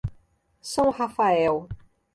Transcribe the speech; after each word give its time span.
São 0.63 0.89
Rafael 0.89 1.69